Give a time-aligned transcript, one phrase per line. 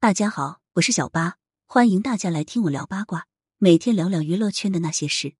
[0.00, 5.34] 大家好，我是小八，欢迎大家来听我聊八卦，每天聊聊娱乐圈的那些事。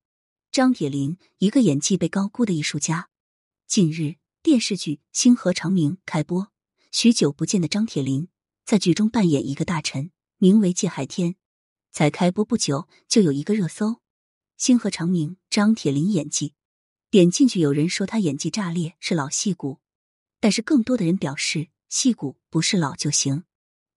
[0.51, 3.09] 张铁林，一个演技被高估的艺术家。
[3.69, 6.51] 近日，电视剧《星河长明》开播，
[6.91, 8.27] 许久不见的张铁林
[8.65, 11.37] 在剧中扮演一个大臣，名为界海天。
[11.93, 13.91] 才开播不久，就有一个热搜：
[14.57, 16.55] 《星河长明》张铁林演技。
[17.13, 19.79] 点进去，有人说他演技炸裂，是老戏骨，
[20.41, 23.45] 但是更多的人表示，戏骨不是老就行。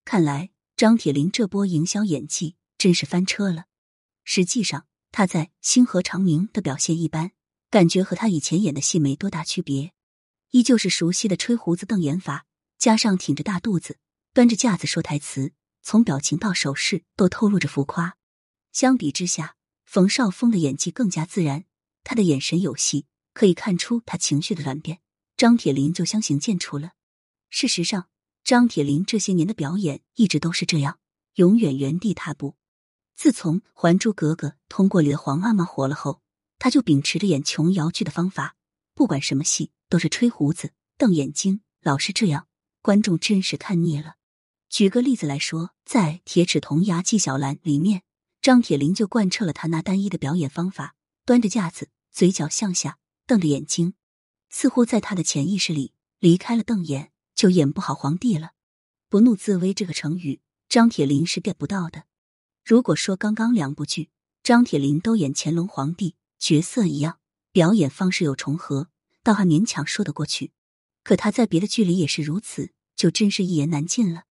[0.03, 0.50] 看来
[0.81, 3.65] 张铁林这波营销演技真是翻车了。
[4.23, 7.33] 实际上，他在《星河长明》的表现一般，
[7.69, 9.93] 感觉和他以前演的戏没多大区别，
[10.49, 12.47] 依旧是熟悉的吹胡子瞪眼法，
[12.79, 13.99] 加上挺着大肚子，
[14.33, 15.53] 端着架子说台词，
[15.83, 18.17] 从表情到手势都透露着浮夸。
[18.73, 21.65] 相比之下，冯绍峰的演技更加自然，
[22.03, 23.05] 他的眼神有戏，
[23.35, 24.97] 可以看出他情绪的转变。
[25.37, 26.93] 张铁林就相形见绌了。
[27.51, 28.07] 事实上。
[28.43, 30.99] 张铁林这些年的表演一直都是这样，
[31.35, 32.55] 永远原地踏步。
[33.15, 36.21] 自从《还珠格格》通过里的皇阿玛火了后，
[36.57, 38.55] 他就秉持着演琼瑶剧的方法，
[38.95, 42.47] 不管什么戏都是吹胡子、瞪眼睛，老是这样，
[42.81, 44.15] 观众真是看腻了。
[44.69, 48.03] 举个例子来说，在《铁齿铜牙纪晓岚》里面，
[48.41, 52.97] 张铁林就贯彻了他那单一的表演方法，端着架子，嘴角向下，
[53.27, 53.93] 瞪着眼睛，
[54.49, 57.11] 似乎在他的潜意识里离开了瞪眼。
[57.41, 58.51] 就演不好皇帝了，
[59.09, 62.03] 不怒自威这个成语，张铁林是 get 不到的。
[62.63, 64.11] 如果说刚刚两部剧
[64.43, 67.17] 张铁林都演乾隆皇帝角色一样，
[67.51, 68.89] 表演方式有重合，
[69.23, 70.51] 倒还勉强说得过去。
[71.01, 74.25] 可他在别的剧里也是如此，就真是一言难尽了。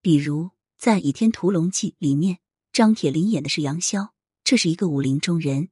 [0.00, 2.38] 比如在《倚天屠龙记》里面，
[2.72, 5.68] 张铁林演的是杨逍，这是一个武林中人。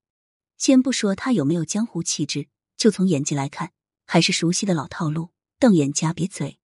[0.58, 3.72] 先不说他有没有江湖气质，就从演技来看，
[4.04, 6.58] 还是熟悉的老套路，瞪眼夹瘪嘴。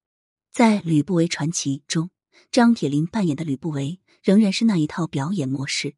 [0.52, 2.10] 在《吕不韦传奇》中，
[2.50, 5.94] 张铁林扮演的吕不韦仍然是那一套表演模式。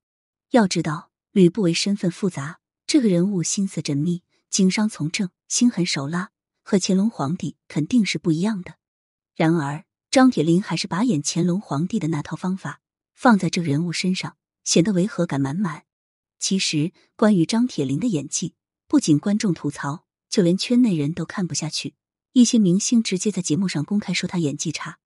[0.51, 6.33] 要知道，吕不韦身份复杂，这个人物心思缜密，经商从政，心狠手辣，
[6.63, 8.75] 和乾隆皇帝肯定是不一样的。
[9.35, 12.83] 然而，张铁林还是把演乾隆皇帝的那套方法
[13.15, 15.85] 放在这个人物身上，显得违和感满满。
[16.39, 18.55] 其实，关于张铁林的演技，
[18.87, 21.95] 不仅观众吐槽，就连圈内人都看不下去。
[22.35, 24.99] 一些明星直接在节目上公开说他演技差，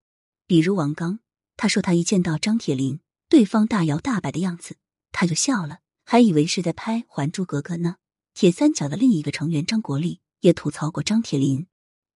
[0.46, 1.18] 比如王刚，
[1.56, 4.76] 他说他一见到张铁林，对方大摇大摆的样子，
[5.10, 7.96] 他就笑了，还以为是在拍《还珠格格》呢。
[8.32, 11.66] 铁三角的另一个成员张国立也吐槽过张铁林，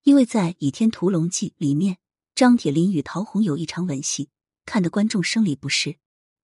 [0.05, 1.99] 因为在《倚天屠龙记》里面，
[2.37, 4.29] 张铁林与陶虹有一场吻戏，
[4.65, 5.97] 看得观众生理不适。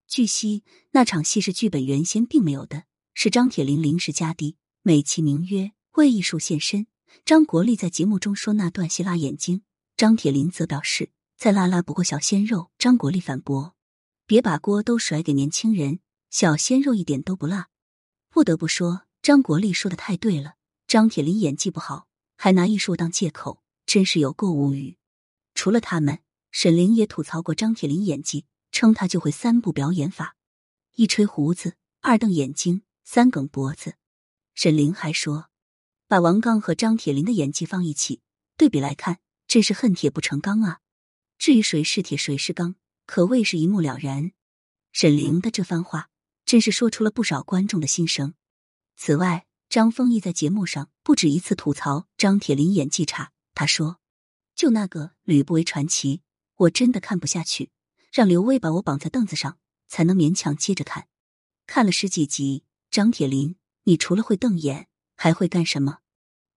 [0.08, 2.82] 据悉，那场戏是剧本原先并没有的，
[3.14, 6.88] 是张铁林临时加的，美其名曰为艺术献身。
[7.24, 9.62] 张国立在节目中说那段戏辣眼睛，
[9.96, 12.70] 张铁林则表示再辣辣不过小鲜肉。
[12.78, 13.74] 张国立反驳
[14.26, 16.00] ：“别把锅都甩给年轻人，
[16.30, 17.68] 小鲜肉一点都不辣。”
[18.30, 20.54] 不得不说，张国立说的太对了。
[20.86, 22.06] 张铁林演技不好，
[22.36, 24.98] 还拿艺术当借口，真是有够无语。
[25.54, 26.20] 除了他们，
[26.52, 30.36] 沈凌也吐槽过张铁林演技，称他就会三步表演法：
[30.94, 33.94] 一吹胡子，二瞪眼睛，三梗脖子。
[34.54, 35.48] 沈凌还说。
[36.08, 38.20] 把王刚和张铁林的演技放一起
[38.56, 39.18] 对比来看，
[39.48, 40.78] 真是恨铁不成钢啊！
[41.36, 44.30] 至于谁是铁谁是钢，可谓是一目了然。
[44.92, 46.08] 沈凌的这番话，
[46.44, 48.34] 真是说出了不少观众的心声。
[48.96, 53.32] 此外，张丰毅在节目上不止一次吐槽张铁林演技差。
[53.52, 53.98] 他说
[54.54, 56.18] ：“就那个《吕不韦传奇》，
[56.56, 57.70] 我真的看不下去，
[58.12, 61.08] 让刘威把我绑在凳子上，才能勉强接着看。
[61.66, 65.98] 看了十几集，张铁林，你除了会瞪眼。”还会干什么？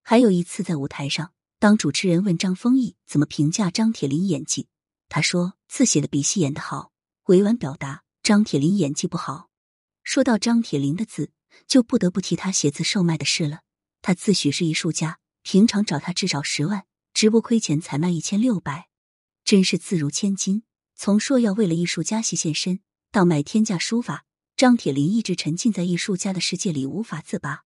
[0.03, 4.67] 还有一次在舞台上，当主持人问张丰毅怎么评价张铁林演技，
[5.07, 6.91] 他说字写的比戏演的好，
[7.25, 9.49] 委婉表达张铁林演技不好。
[10.03, 11.31] 说到张铁林的字，
[11.67, 13.61] 就不得不提他写字售卖的事了。
[14.01, 18.89] 他自诩是艺术家，平常找他至少十万，直播亏钱才卖一千六百，
[19.43, 20.63] 真是字如千金。
[20.95, 22.79] 从说要为了艺术家戏献身，
[23.11, 24.25] 到买天价书法，
[24.57, 27.65] 张铁林一直沉浸在艺术家的世界里无法自拔。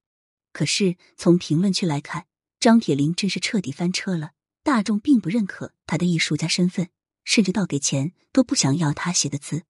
[0.53, 2.27] 可是从评论区来看，
[2.59, 4.31] 张铁林真是彻底翻车了。
[4.63, 6.87] 大众并不认可他的艺术家身份，
[7.25, 9.63] 甚至到给钱都不想要他写的字。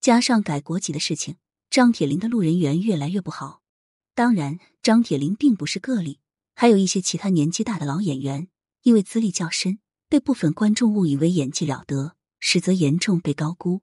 [0.00, 1.38] 加上改国籍的事情，
[1.68, 3.62] 张铁林的路人缘越来越不好。
[4.14, 6.20] 当然，张铁林并不是个例，
[6.54, 8.46] 还有一些其他年纪大的老演员，
[8.82, 13.82] 因为资历较深，被部分观众误以为演技了得，实则严重被高估。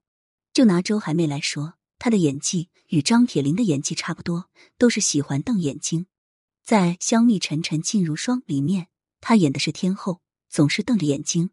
[0.54, 4.48] 就拿周海媚来说，她的演技与张铁林的演技差不多，
[4.78, 6.06] 都是喜欢瞪眼睛。
[6.64, 8.88] 在《香蜜沉沉烬如霜》里面，
[9.20, 11.50] 她演的是天后，总是瞪着眼睛。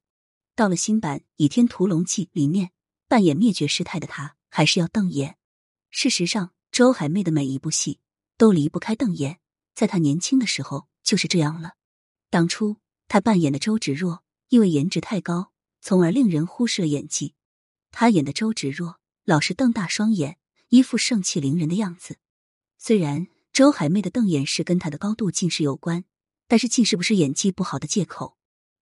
[0.55, 2.71] 到了新版《倚天屠龙记》里面，
[3.09, 5.35] 扮演灭绝师太的她还是要瞪眼。
[5.89, 7.99] 事实上，周海媚的每一部戏
[8.37, 9.41] 都离不开瞪眼，
[9.75, 11.73] 在她年轻的时候就是这样了。
[12.29, 12.77] 当初
[13.09, 17.35] 她扮演的周芷若，因为颜值太高，从而令人忽视了演技。
[17.91, 20.37] 她演的周芷若老是瞪大双眼，
[20.69, 22.15] 一副盛气凌人的样子。
[22.77, 26.05] 虽然周海媚的瞪眼是跟她的高度近视有关，
[26.47, 28.37] 但是近视不是演技不好的借口。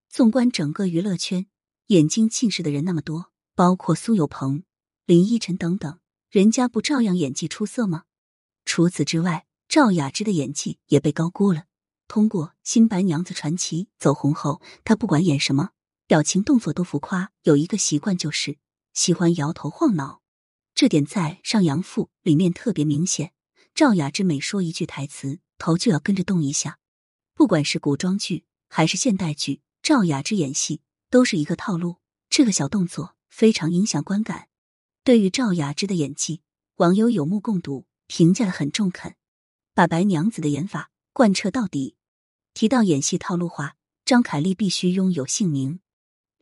[0.10, 1.48] 纵观整个娱乐圈，
[1.88, 4.63] 眼睛近视的人那么多，包括苏有朋、
[5.07, 6.00] 林依晨等等，
[6.30, 8.04] 人家不照样演技出色吗？
[8.63, 11.63] 除此之外，赵雅芝的演技也被高估了。
[12.07, 15.72] 通过《新白娘子传奇》走红后，她不管演什么，
[16.06, 18.60] 表情动作都浮夸，有一个习惯就是
[18.94, 20.22] 喜欢摇头晃脑。
[20.75, 23.33] 这点在《上阳赋》里面特别明显。
[23.74, 26.80] 赵雅芝每说一句台词，头就要跟着动一下。
[27.33, 29.62] 不管是古装剧还是现代剧。
[29.81, 31.95] 赵雅芝演戏都是一个套路，
[32.30, 34.50] 这个小动作非常影响观感。
[35.06, 36.42] 对于赵雅芝的演技，
[36.75, 39.16] 网友有目共睹，评价的很中肯，
[39.74, 41.95] 把白娘子的演法贯彻到底。
[42.54, 45.80] 提到演戏套路化，张凯丽必须拥有姓名。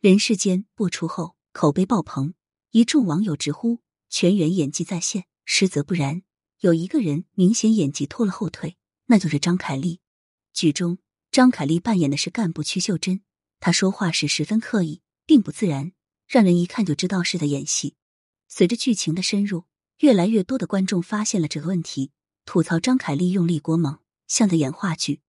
[0.00, 2.34] 人世间播出后口碑爆棚，
[2.72, 3.78] 一众网友直呼
[4.10, 5.26] 全员演技在线。
[5.44, 6.22] 实则不然，
[6.60, 8.76] 有一个人明显演技拖了后腿，
[9.06, 10.00] 那就是张凯丽。
[10.52, 10.98] 剧中
[11.30, 13.20] 张凯丽扮演的是干部曲秀珍。
[13.60, 15.92] 她说话时十分刻意，并不自然，
[16.26, 17.94] 让人一看就知道是在演戏。
[18.48, 19.66] 随着剧情的深入，
[19.98, 22.10] 越来越多的观众发现了这个问题，
[22.44, 25.20] 吐槽张凯丽用力过猛，像在演话剧。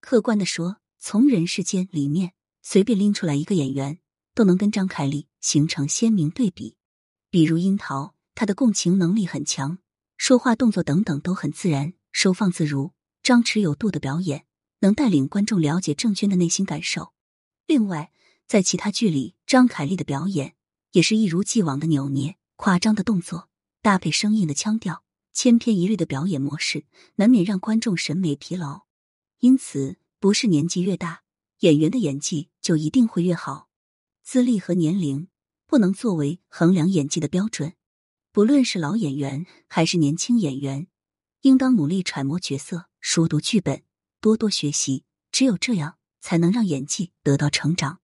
[0.00, 3.98] 客观的说，从《人世间》里面随便拎出来一个演员，
[4.34, 6.76] 都能跟张凯丽形成鲜明对比。
[7.28, 9.78] 比如樱桃，她的共情能力很强，
[10.28, 12.90] 说话、动作等等都很自然，收放自如，
[13.22, 14.44] 张弛有度的表演，
[14.80, 17.12] 能带领观众了解郑娟的内心感受。
[17.68, 18.10] 另外，
[18.48, 20.56] 在其他剧里，张凯丽的表演
[20.90, 23.48] 也是一如既往的扭捏、夸张的动作，
[23.82, 28.86] 搭配生硬的腔调，千篇一律的表演模式，难免让观众审美疲劳。
[29.38, 31.22] 因此，不是年纪越大，
[31.60, 33.68] 演员的演技就一定会越好。
[34.24, 35.28] 资历和年龄
[35.68, 37.74] 不能作为衡量演技的标准。
[38.36, 40.88] 不论是老演员还是年轻演员，
[41.40, 43.82] 应当努力揣摩角色，熟读剧本，
[44.20, 45.06] 多多学习。
[45.32, 45.96] 只有这样。
[46.20, 48.00] 才能让演技得到成长。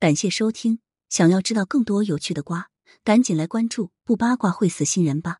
[0.00, 2.70] 感谢收听，想要知道更多有趣的瓜，
[3.04, 5.38] 赶紧来关注，不八卦会死新人吧。